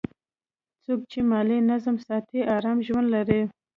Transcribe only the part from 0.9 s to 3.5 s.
چې مالي نظم ساتي، آرام ژوند لري.